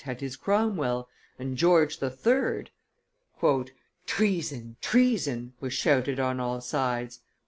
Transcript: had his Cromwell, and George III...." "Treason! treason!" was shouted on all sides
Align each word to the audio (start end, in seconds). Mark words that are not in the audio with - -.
had 0.05 0.19
his 0.19 0.35
Cromwell, 0.35 1.07
and 1.37 1.55
George 1.57 1.99
III...." 2.01 2.65
"Treason! 4.07 4.75
treason!" 4.81 5.53
was 5.59 5.73
shouted 5.73 6.19
on 6.19 6.39
all 6.39 6.59
sides 6.59 7.19